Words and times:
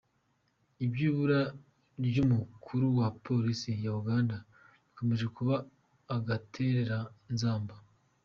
Iby’ 0.85 0.99
ibura 1.09 1.41
ry’ 2.05 2.17
umukuru 2.25 2.85
wa 2.97 3.07
polisi 3.25 3.69
ya 3.85 3.91
Uganda 4.01 4.35
bikomeje 4.85 5.25
kuba 5.35 5.55
agatereranzamba. 6.15 7.75